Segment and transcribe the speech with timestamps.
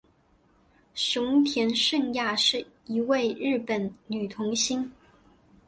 [0.95, 4.91] 熊田圣亚是一位日本女童星。